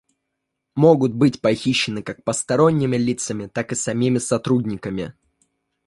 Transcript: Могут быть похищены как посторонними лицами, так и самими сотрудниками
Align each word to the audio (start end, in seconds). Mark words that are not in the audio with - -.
Могут 0.73 1.13
быть 1.13 1.41
похищены 1.41 2.01
как 2.01 2.23
посторонними 2.23 2.97
лицами, 2.97 3.45
так 3.45 3.71
и 3.71 3.75
самими 3.75 4.17
сотрудниками 4.17 5.13